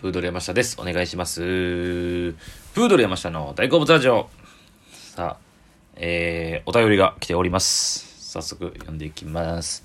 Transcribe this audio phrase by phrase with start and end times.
[0.00, 0.80] プードル山下です。
[0.80, 1.42] お願いします。
[1.42, 4.30] プードル山下の大好物ラジオ。
[4.90, 5.44] さあ、
[5.96, 8.32] えー、お便りが来ております。
[8.32, 9.84] 早速読んでいきます。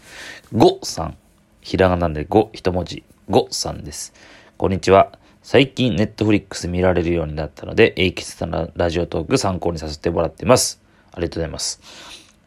[0.54, 1.18] ごさん。
[1.60, 3.04] ひらがなでご、一文字。
[3.30, 4.14] ごさんです。
[4.56, 5.20] こんにちは。
[5.44, 10.82] 最近ネットフリックス見られるようになったので、エイキスさんのラジオトーク参考にさせてもらってます。
[11.12, 11.82] ありがとうございます。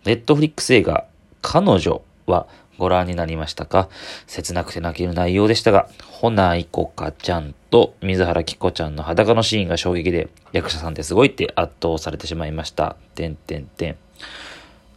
[0.06, 1.04] ネットフリックス映画、
[1.42, 2.48] 彼女は
[2.78, 3.88] ご覧になりましたか？
[4.26, 12.96] 切なくて泣ける内容でしたが、ほないこかちゃんと水原希子ちゃんの裸のシーンが衝撃で、役者さんってすごいって圧倒されてしまいました。
[13.14, 13.96] てんてんてん。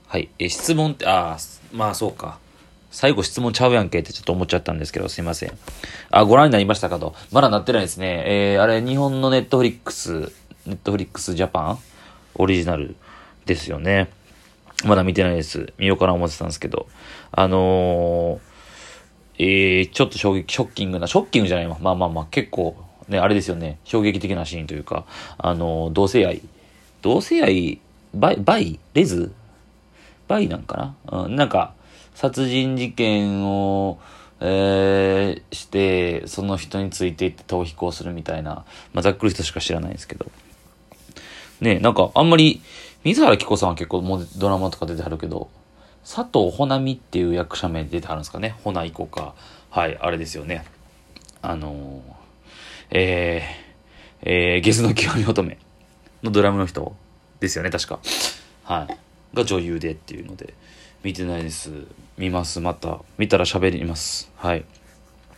[0.08, 0.30] はい。
[0.40, 1.38] え、質問って、ああ、
[1.74, 2.38] まあそうか。
[2.92, 5.58] 最後質問ちゃうやんけってちょっと思っちゃったんですけど、すいません。
[6.10, 7.16] あ、ご覧になりましたかと。
[7.32, 8.24] まだなってないですね。
[8.26, 10.34] えー、あれ、日本のネットフリックス、
[10.66, 11.80] ネットフリックスジャパン
[12.36, 12.96] オリジナル
[13.46, 14.10] ですよね。
[14.86, 15.74] まだ見てないです。
[15.78, 16.88] 見ようかな思ってたんですけど。
[17.32, 21.78] あのー、えー、ちょっと衝撃、ショッキングな、ショッキングじゃないわ。
[21.80, 22.76] まあまあまあ、結構、
[23.08, 23.80] ね、あれですよね。
[23.84, 25.06] 衝撃的なシーンというか、
[25.38, 26.42] あのー同性愛。
[27.02, 27.80] 同性愛、
[28.14, 29.32] バイ、バイレズ？
[30.28, 31.26] バイなんかな？
[31.26, 31.74] うん、なんか、
[32.14, 34.00] 殺人事件を、
[34.40, 40.26] えー、して、その人についていって逃避行するみたいな、まあ、ざっくりとしか知らないんですけど。
[41.62, 42.62] ねなんかあんまり、
[43.04, 45.50] 水原希子さんは結構もうドラマとか出てはるけど、
[46.04, 48.56] 佐藤穂波っていう役者名出てはるんですかね？
[48.64, 49.34] 穂奈行か。
[49.70, 50.66] はい、あれですよね。
[51.42, 52.02] あのー、
[52.92, 55.58] えー、えー、ゲスの極み乙女
[56.24, 56.96] のドラムの人
[57.40, 58.00] ですよね、確か。
[58.64, 58.98] はい。
[59.36, 60.54] が女優でっていうので、
[61.04, 61.72] 見てないです。
[62.18, 63.00] 見ます、また。
[63.18, 64.32] 見たら喋ります。
[64.36, 64.66] はい。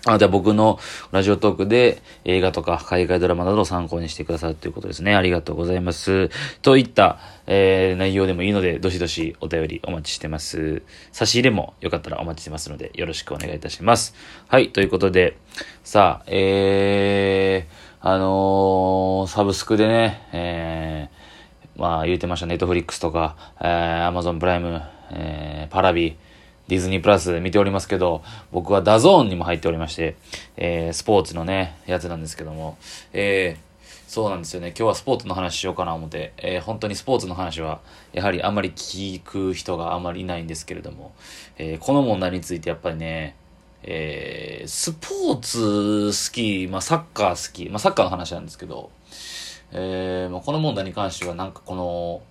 [0.06, 0.80] あ、じゃあ僕の
[1.12, 5.16] ラジオトークで映画とか海外ドラマなどを参考にしてくださるということですね。
[5.16, 6.30] ありがとうございます。
[6.62, 10.82] といった、えー内容でもいいので、どしどしお便りお待ちしてます。
[11.14, 14.14] 差し入れもよかったらお待ちしてますので、よろしくお願いいたします。
[14.50, 15.38] はい、ということで、
[15.86, 26.17] さあ、えー、あのーサブスクでね、えー、まあ言うてました、ネットフリックスとか、えー、アマゾンプライム、えー、 Paravi、
[26.68, 30.16] ディズニープラス見ておりますけど、僕は DAZN にも入っておりまして、
[30.56, 32.78] えー、スポーツのね、やつなんですけども、
[33.12, 33.74] えー、
[34.08, 34.70] そうなんですよね。
[34.70, 37.82] 今日はスポーツの話しようかな思って、えー、本当にスポーツの話は、
[38.14, 41.14] やはりあまり聞く人があまりいないんですけれども、
[41.58, 43.36] えー、この問題についてやっぱりね、
[43.84, 48.90] えー、スポーツ好き、まあサッカー好き、まあサッカーの話なんですけど、
[49.72, 52.22] えー、まあこの問題に関してはなんかこの、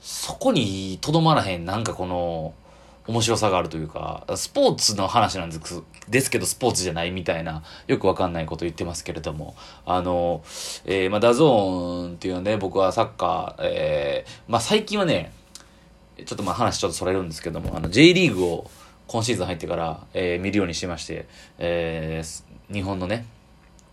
[0.00, 2.54] そこにとどまらへん、なんかこの、
[3.08, 10.42] 面白さがあるというか、スポーツの話なんですですけど、スポーツじゃないみたいな、よくわかんないこと言ってますけれども、あの、
[10.84, 15.32] えーまあ、 DAZN っていうので、僕はサッカー、えーまあ、最近はね、
[16.26, 18.70] ちょっとまあ話ちょっとそれるんですけども、あの、J リーグを
[19.06, 21.26] 今シーズン入ってから、えー見るようにしてまして、
[21.58, 23.24] えー日本のね、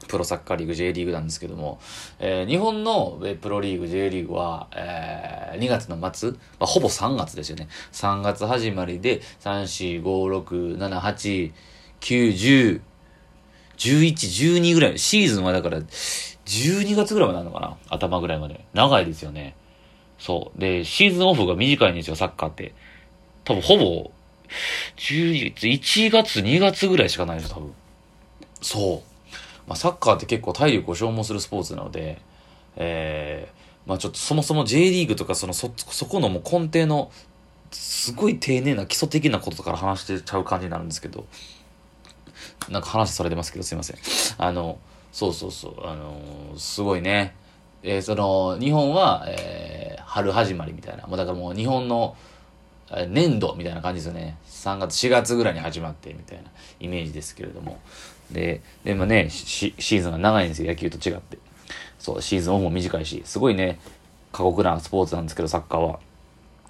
[0.08, 1.80] プロサッカーリーグ J リーグなんですけども、
[2.20, 7.70] えー日本のプロリーグ J リーグは、えー2月の末、まあ、ほぼ3月ですよね。
[7.94, 11.54] 3月始まりで、3、4、5、6、7、8、
[12.02, 12.82] 9、10、
[13.78, 14.14] 11、
[14.60, 17.78] 12ぐらい、シーズンはだから、12月ぐらいまであるのかな？
[17.90, 18.66] 頭ぐらいまで。
[18.74, 19.56] 長いですよね。
[20.20, 20.60] そう。
[20.60, 22.74] で、シーズンオフが短いんですよ、サッカーって。
[23.44, 24.12] 多分ほぼ、
[24.98, 27.74] 10月、1月、2月ぐらいしかないですよ、多分。
[28.62, 29.15] そう。
[29.68, 32.22] まあ、サッカーって結構体力を消耗するスポーツなので、
[32.76, 37.12] えー、まあちょっとそもそも J リーグとかそのそ、そこのもう根底の、
[37.72, 41.26] すごい丁寧な基礎的なことから話してちゃう感じになるんですけど、
[42.70, 43.98] なんか話されてますけどすいません。
[44.38, 44.78] あの、
[45.12, 47.36] そうそうそう、あのーすごいね。
[47.84, 51.06] えーその、日本は、えー春始まりみたいな。
[51.08, 52.16] もうだからもう日本の、
[53.08, 54.38] 年度みたいな感じですよね。
[54.48, 56.44] 3月、4月ぐらいに始まってみたいな
[56.80, 57.80] イメージですけれども。
[58.32, 61.38] で、でもね、シーズンが長いんですよ、野球と違って。
[62.00, 63.80] そう、シーズンオフも短いし、すごいね、
[64.32, 66.00] 過酷なスポーツなんですけど、サッカーは。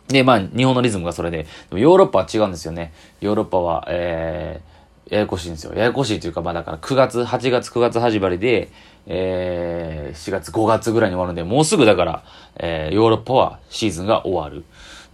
[0.08, 2.94] で、まあ、日本のリズムがそれで、でもヨーロッパは違うんですよね。
[3.22, 5.74] ヨーロッパは、えー、ややこしいんですよ。
[5.74, 8.70] ややこしいというか、まあだから9月、8月、9月始まりで、
[9.08, 12.24] えー、4月、5月ぐらいに終わるんで、もうすぐだから、
[12.58, 14.64] えー、ヨーロッパはシーズンが終わる。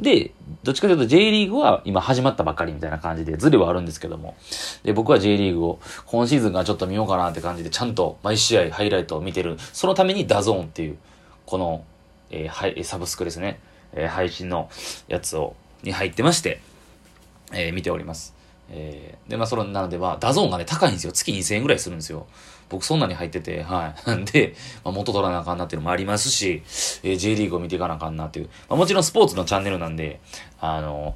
[0.01, 0.31] で、
[0.63, 4.35] どっちかというと J リーグは今始まったばっかりみたいな感じで、ズレはあるんですけども。
[4.83, 9.57] で、僕は J リーグを今シーズンからちょっと見ようかなって感じで、ちゃんと毎試合ハイライトを見てる。
[9.73, 10.97] そのために DAZN っていう、
[11.45, 11.83] この、
[12.31, 13.59] えーはい、サブスクですね。
[13.93, 14.69] えー配信の
[15.07, 16.61] やつを、に入ってまして、
[17.53, 18.33] えー見ております。
[18.69, 21.13] えーで、まあ、それなので、まあ、 DAZN がね、高いんですよ。
[21.13, 22.25] 月2000円ぐらいするんですよ。
[22.71, 24.25] 僕、そんなに入ってて、はい。
[24.31, 26.63] で、まあ、元取らなあかんなっていうのもありますし、
[27.03, 28.49] えー J リーグを見ていかなあかんなっていう。
[28.69, 30.19] まあ、もちろんスポーツのチャンネルなんで、
[30.59, 31.15] あの、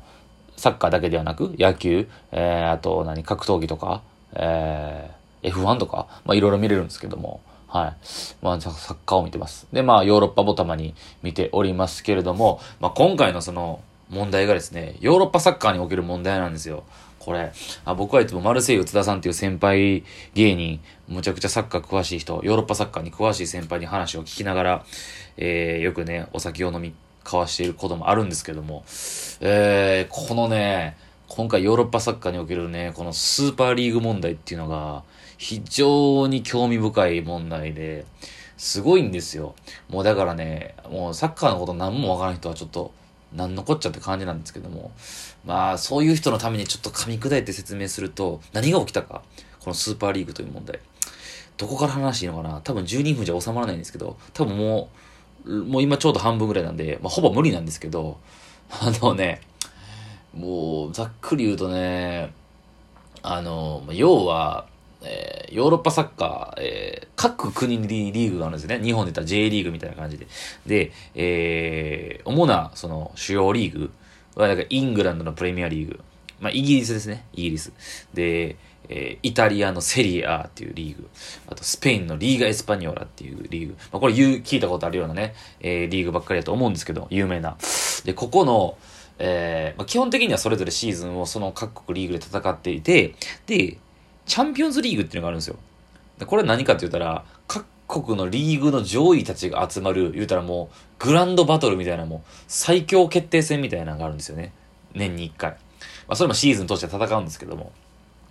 [0.57, 4.01] サッカーだけではなく、野球、えーあと、何、格闘技とか、
[4.33, 5.15] えー
[5.45, 7.93] F1 とか、まあいろいろ見れるんですけども、はい。
[8.41, 9.67] まあ、サッカーを見てます。
[9.73, 16.83] で、まあ、ヨーロッパもたまに見ておりますけれども、まあ、今回のその問題がですね、ヨーロッパサッカーにおける問題なんですよ。
[17.25, 17.51] これ、
[17.85, 20.03] あ僕はいつもマルセイユ津田さんっていう先輩
[20.35, 24.85] 芸人、むちゃくちゃサッカー詳しい人、ヨーロッパサッカーに詳しい先輩に話を聞きながら、
[25.37, 26.93] えー、よくね、お酒を飲み
[27.23, 28.83] 交わしていることもあるんですけども、
[29.41, 35.01] えー、このね、今回ヨーロッパサッカーにおけるね、このスーパーリーグ問題っていうのが、
[35.39, 38.05] 非常に興味深い問題で、
[38.57, 39.55] すごいんですよ。
[39.89, 42.91] もうだからね、もうサッカーのこと何もわからん人はちょっと、
[43.35, 44.91] 何のこっちゃって感じなんですけども、
[45.45, 49.21] まあ、そういう人のためにちょっと噛み砕いて説明すると、何が起きたか、
[49.59, 50.79] このスーパーリーグという問題。
[51.57, 52.61] どこから話していいのかな。
[52.61, 54.89] 多分12分じゃ収まらないんですけど、多分も
[55.45, 58.17] う、もう今ちょうど半分ぐらいなんで、まあ、ほぼ無理なんですけど、
[58.69, 59.41] あのね、
[60.33, 62.33] もう、ざっくり言うとね、
[63.21, 64.67] あの、要は、
[65.03, 68.79] えー、ヨーロッパサッカー、えー、各国にリーグがあるんですね。
[68.83, 70.27] 日本で言ったら J リーグみたいな感じで。
[70.65, 73.91] で、えー、主な、その、主要リーグ
[74.35, 75.99] は、なんかイングランドのプレミアリーグ。
[76.39, 77.25] まあ、イギリスですね。
[77.33, 77.71] イギリス。
[78.13, 78.57] で、
[78.89, 81.07] えー、イタリアのセリエ A っていうリーグ。
[81.47, 83.75] あと、スペインのリーガ・エスパニョーラっていうリーグ。
[83.91, 87.57] まあ、これ言う、聞いたことあるようなね、えー、リーグばっかりだと思うんですけど、有名な。
[88.03, 88.77] で、ここの、
[89.17, 93.15] えー、まあ、基本的にはそれぞれシーズンをその各国リーグで戦っていて、
[93.47, 93.77] で、
[94.25, 95.57] チャンピオンズリーグっていうのがあるんですよ。
[96.25, 100.69] これ何かって言ったら、各国のリーグの上位たちが集まる、言うたらも
[100.99, 104.53] う、グランドバトルみたいなもう、最強決定戦みたいなのがあるんですよね。
[104.93, 105.51] 年に1回。
[105.51, 105.57] ま
[106.09, 107.71] あ、それもシーズンとして戦うんですけども。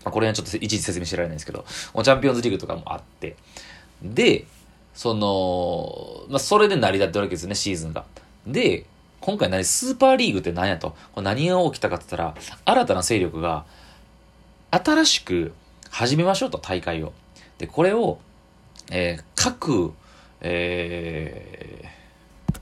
[0.05, 1.64] まあ、これはちょっといちいち説明してられないんですけど、
[1.94, 3.37] もうチャンピオンズリーグとかもあって。
[4.02, 4.46] で、
[4.94, 8.05] その、まあ、それで成り立ってるわけですね、シーズンが。
[8.46, 8.87] で、
[9.20, 10.91] 今回何、スーパーリーグって何やと。
[11.12, 13.64] これ何が起きたかって言ったら、新たな勢力が、
[14.70, 15.52] 新しく
[15.94, 17.12] 始めましょうと、大会を。
[17.56, 18.19] で、これを、
[18.91, 19.93] えー、各、
[20.41, 22.61] えー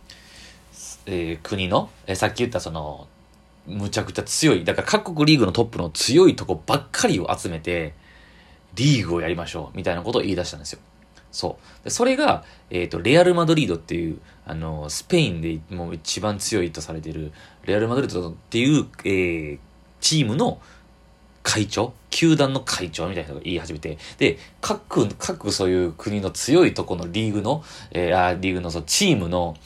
[1.06, 3.08] えー、国の、えー、さっき言ったその、
[3.66, 7.94] むちゃくちゃ強い、だから各国リーグのトップの強いとこばっかりを集めて、
[8.74, 10.80] リーグをやりましょう、みたいなことを言い出したんですよ。
[11.30, 11.84] そう。
[11.84, 17.32] でそれが、えっ、ー、と、レアル・マドリードっていう、あの、スペインでもう一番強いとされてる、
[17.64, 19.58] レアル・マドリードっていう、えー、
[20.02, 20.60] チームの
[21.42, 21.92] 会長？
[22.10, 29.56] 球団の会長みたいな人が言い始めて、で、各、各そういう国の強いとこのリーグの、えー、あリーグのそのチームの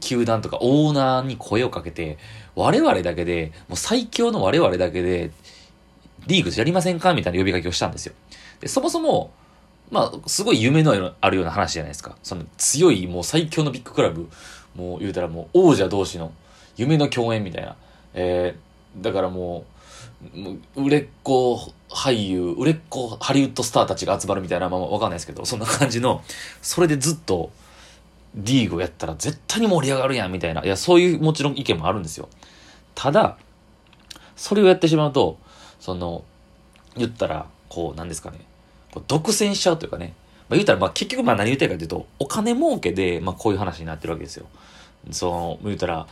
[0.00, 2.18] 球団とかオーナーに声をかけて、
[2.54, 5.30] 我々だけで、もう最強の我々だけで、
[6.26, 7.12] リーグやりませんか？
[7.12, 8.14] みたいな呼びかけをしたんですよ。
[8.60, 9.30] で、そもそも、
[9.90, 12.16] まあ、すごい夢のあるような話じゃないですか。
[12.22, 14.28] その強い、もう最強のビッグクラブ、
[14.74, 16.32] もう言うたらもう王者同士の
[16.76, 17.76] 夢の共演みたいな。
[18.14, 19.75] えー、だから、もう
[20.74, 26.22] 売れっ子俳優、売れっ子ハリウッドスターたちが集まるみたいな、まあわかんないですけど、そんな感じの、
[26.62, 27.50] それでずっと
[28.34, 30.64] リーグをやったら絶対に盛り上がるやんみたいな。
[30.64, 32.28] いや、そういうもちろん意見もあるんですよ。
[32.94, 33.38] ただ、
[34.36, 35.38] それをやってしまうと、
[35.80, 36.24] その、
[36.96, 38.38] 言ったら、こう、なんですかね。
[39.08, 40.14] 独占しちゃうというかね。
[40.48, 44.46] まあ、言うたら、まあ、結局、まあ、何言ってるかというと、お金儲けで、まあ、こういう話になってるわけですよ。
[45.10, 46.06] その、言うたら、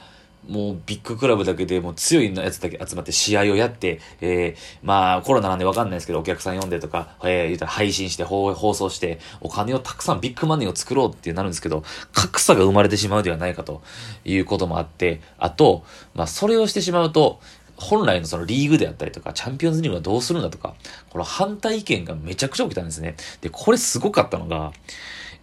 [0.49, 13.83] もうビッグクラブだけでもう強いやつだけ集まって試合をやって、えー、まあコロナなんでわかんないですけどお客さん呼んでとか、えー、言うたら配信して放送してお金をたくさんビッグマネーを作ろうってなるんですけど、格差が生まれてしまうではないかと
[14.25, 17.41] いうこともあって、あと、まあそれをしてしまうと、
[17.77, 20.75] 本来のそのリーグであったりとか、チャンピオンズリーグはどうするんだとか、
[21.11, 23.17] この反対意見がめちゃくちゃ起きたんですね。
[23.41, 24.73] で、これすごかったのが、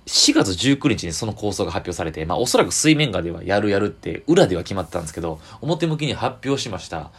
[0.06, 7.12] 4月19日にその構想が発表されて、まあおそらく水面下ではやるやるって裏では決まってたんですけど、表向きに発表しました。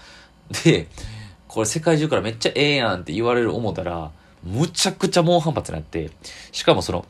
[0.64, 0.88] で、
[1.48, 4.10] これ世界中からめっちゃええやんって言われる思ったら、
[4.42, 6.10] むちゃくちゃ猛反発になって、
[6.50, 7.06] しかもその、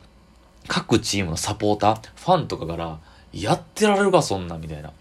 [0.67, 2.99] 各チームのサポーター、ファンとかから、
[3.33, 4.91] やってられるかそんなみたいな。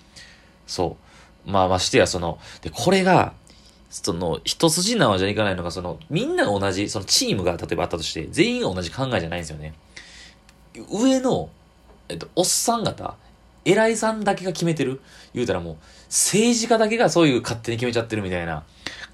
[0.66, 0.96] そ
[1.46, 1.50] う。
[1.50, 3.34] まあましてやその、で、これが、
[3.90, 9.74] その、一筋縄じゃいかないのが、その、みんなが同じ、そのチームが例えばあったとして、全員が同じ考えじゃないんですよね。
[10.90, 11.50] 上の、
[12.08, 13.16] えっと、おっさん方、
[13.64, 15.00] 偉いさんだけが決めてる
[15.34, 15.76] 言うたらもう、
[16.08, 18.64] 政治家だけがそういう勝手に決めちゃってるみたいな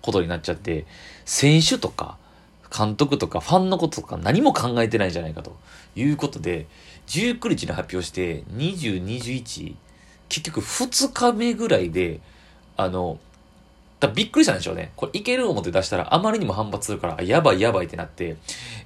[0.03, 0.87] ことになっちゃって、
[1.25, 2.17] 選手とか、
[2.77, 5.57] 監督とかファンのこととか何も考えてないんじゃないかと
[5.97, 6.67] いうことで、
[7.07, 9.75] 19日に発表して、20、21、
[10.29, 12.21] 結局2日目ぐらいで、
[12.77, 13.19] あの、
[14.01, 14.93] だびっくりしたんでしょうね。
[14.95, 18.37] これいける思って出したらあまりにも反発するから、やばいやばいってなって、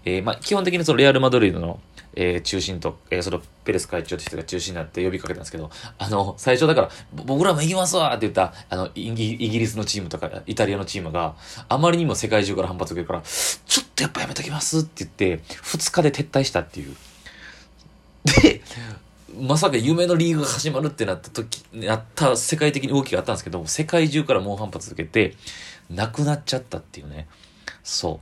[0.04, 1.80] えー、まあ、基本的にそのレアル・マドリードの、
[2.14, 11.34] えー、中心と、えー、そのペレス会長って人が中心になって呼びかけたんですけど、あの、最初だから、僕らも行きますわって言った、あのイギ、リスのチームとか、イタリアのチームが
[11.68, 16.96] あまりにも世界中から反発を受けるから、ちょっとやっぱやめときますって言って、2日で撤退したっていう。
[18.24, 18.62] で、
[19.38, 25.34] まさか夢のリーグが始まるってなった時、なった世界的に動きがあったんですけど、世界中から猛反発受けて、
[25.90, 27.28] なくなっちゃったっていうね。
[27.82, 28.20] そ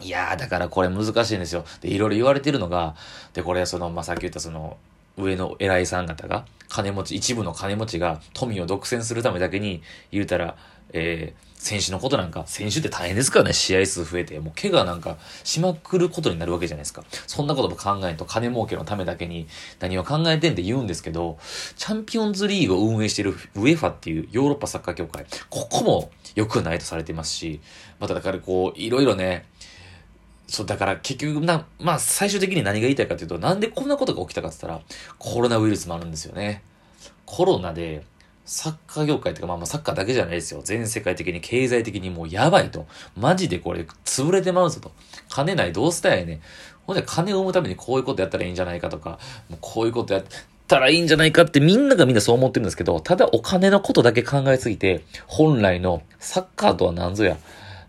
[0.00, 0.04] う。
[0.04, 1.64] いやー、だからこれ難しいんですよ。
[1.80, 2.94] で、いろいろ言われてるのが、
[3.32, 4.76] で、これその、まあ、さっき言ったその、
[5.16, 10.56] 上の偉いさん方が、金持ち、一部の金持ちが富を独占するためだけに、言うたら、
[10.92, 17.02] えー、選手のことなんか、選手って大変ですからね、試合数増えて、もう怪我なんかしまくることになるわけじゃないですか。
[17.26, 19.48] そんなことも考えんと金儲けのためだけに
[19.80, 21.38] 何を考えてんって言うんですけど、
[21.74, 27.60] チャンピオンズリーグを運営しているウェファっていうヨーロッパサッカー協会、ここも良くないとされてますし、
[27.98, 29.44] まただからこう、いろいろね、
[30.46, 34.84] そう、だから結局な、まあ最終的に何が言いたいかというと、なんでこんなことが起きたかって言ったら、
[35.18, 36.62] コロナウイルスもあるんですよね。
[37.24, 38.04] コロナで、
[38.46, 40.62] サッカー業界っていうか、まあまあサッカーだけじゃないですよ。
[40.64, 42.86] 全世界的に経済的にもうやばいと。
[43.16, 44.92] マジでこれ潰れてまうぞと。
[45.28, 46.40] 金ないどうしたやね。
[46.86, 49.18] ほんで金を生むためにこういうことやったらいいんじゃないかとか、
[49.50, 50.24] もうこういうことやっ
[50.68, 57.36] たらいいんじゃないかってみんながみんなそう思ってるんですけど、ただお金のことだけ考えすぎて、本来のサッカーとは何ぞや。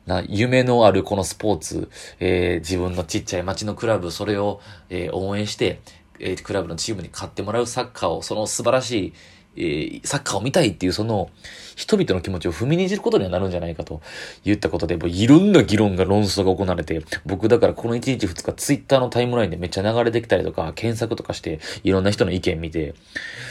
[0.07, 5.81] な、夢のあるこのスポーツ、えー、自分のちっちゃい街のクラブ、それを、えー、応援して、
[6.19, 9.13] えー、クラブのチームに勝ってもらうサッカーを、その素晴らしい、
[9.57, 11.29] えー、サッカーを見たいっていうその
[11.75, 14.01] 人々の気持ちを踏みにじることにはなるんじゃないかと
[14.43, 22.95] 言ったことで、もういろんな議論が論争が行われて、僕だからこの1日2日ツイッターのタイムラインでめっちゃ流れてきたりとか、検索とかして、いろんな人の意見見て、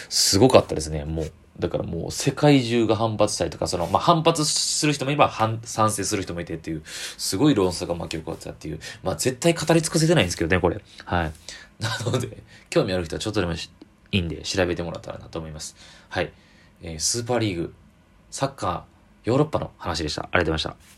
[0.08, 1.32] すごかったですね、もう。
[1.58, 10.82] だからもう世界中が反発したりとか、その、まあ、反発する人もいれば反、賛成する人もいてっていう、すごい論争が巻き起こったっていう、まあ、絶対語り尽くせてないんですけどね、これ。
[11.04, 11.32] はい。
[11.80, 13.54] なので、興味ある人はちょっとでも
[14.12, 15.76] いんで調べてもらったらなと思います。
[16.08, 16.32] はい。
[16.82, 17.74] えー、スーパーリーグ、
[18.30, 18.82] サッカー、
[19.24, 20.22] ヨーロッパの話でした。
[20.22, 20.95] ありがとうございました。